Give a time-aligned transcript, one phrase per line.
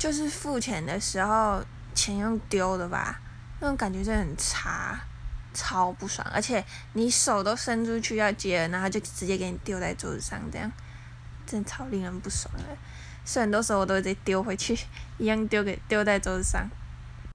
[0.00, 1.62] 就是付钱的时候
[1.94, 3.20] 钱用丢的吧，
[3.60, 4.98] 那种感觉真的很差，
[5.52, 6.26] 超不爽。
[6.32, 10.72] 而且你手都伸出去要接，然后就直接给你丢在桌子上，这样
[11.46, 12.64] 真的超令人不爽的。
[13.26, 14.74] 所以很多时候我都直接丢回去，
[15.18, 16.66] 一样丢给丢在桌子上。